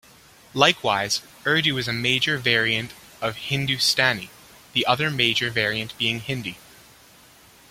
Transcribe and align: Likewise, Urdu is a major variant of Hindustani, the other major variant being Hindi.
Likewise, 0.55 1.21
Urdu 1.45 1.77
is 1.77 1.87
a 1.87 1.93
major 1.93 2.39
variant 2.39 2.91
of 3.21 3.35
Hindustani, 3.35 4.31
the 4.73 4.83
other 4.87 5.11
major 5.11 5.51
variant 5.51 5.95
being 5.99 6.21
Hindi. 6.21 6.57